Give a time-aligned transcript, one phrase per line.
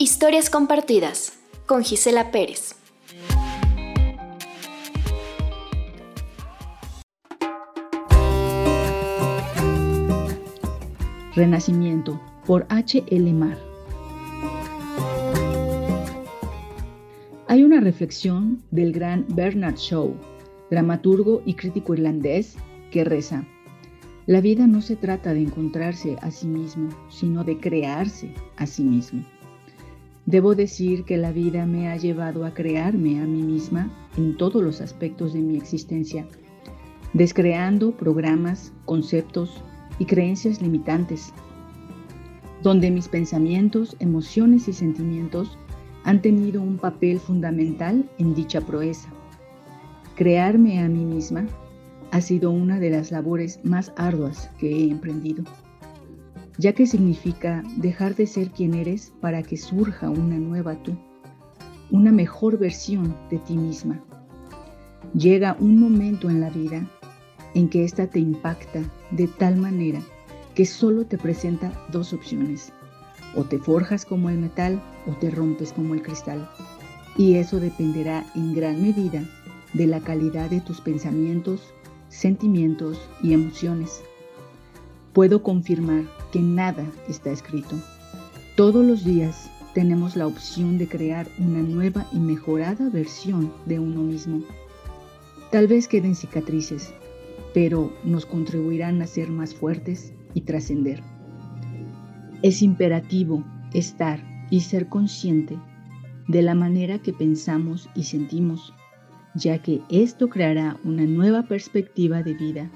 [0.00, 1.32] Historias compartidas
[1.66, 2.76] con Gisela Pérez.
[11.34, 13.02] Renacimiento por H.
[13.08, 13.32] L.
[13.32, 13.58] Mar.
[17.48, 20.14] Hay una reflexión del gran Bernard Shaw,
[20.70, 22.56] dramaturgo y crítico irlandés,
[22.92, 23.44] que reza,
[24.26, 28.84] La vida no se trata de encontrarse a sí mismo, sino de crearse a sí
[28.84, 29.24] mismo.
[30.28, 34.62] Debo decir que la vida me ha llevado a crearme a mí misma en todos
[34.62, 36.28] los aspectos de mi existencia,
[37.14, 39.64] descreando programas, conceptos
[39.98, 41.32] y creencias limitantes,
[42.62, 45.56] donde mis pensamientos, emociones y sentimientos
[46.04, 49.08] han tenido un papel fundamental en dicha proeza.
[50.14, 51.46] Crearme a mí misma
[52.10, 55.42] ha sido una de las labores más arduas que he emprendido
[56.58, 60.96] ya que significa dejar de ser quien eres para que surja una nueva tú,
[61.90, 64.00] una mejor versión de ti misma.
[65.14, 66.86] Llega un momento en la vida
[67.54, 70.00] en que ésta te impacta de tal manera
[70.54, 72.72] que solo te presenta dos opciones.
[73.36, 76.50] O te forjas como el metal o te rompes como el cristal.
[77.16, 79.22] Y eso dependerá en gran medida
[79.74, 81.72] de la calidad de tus pensamientos,
[82.08, 84.02] sentimientos y emociones.
[85.12, 87.76] Puedo confirmar que nada está escrito.
[88.56, 94.02] Todos los días tenemos la opción de crear una nueva y mejorada versión de uno
[94.02, 94.42] mismo.
[95.52, 96.92] Tal vez queden cicatrices,
[97.54, 101.02] pero nos contribuirán a ser más fuertes y trascender.
[102.42, 105.58] Es imperativo estar y ser consciente
[106.28, 108.74] de la manera que pensamos y sentimos,
[109.34, 112.70] ya que esto creará una nueva perspectiva de vida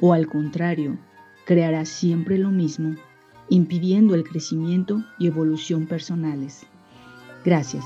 [0.00, 0.98] o al contrario,
[1.46, 2.96] creará siempre lo mismo,
[3.48, 6.66] impidiendo el crecimiento y evolución personales.
[7.44, 7.84] Gracias.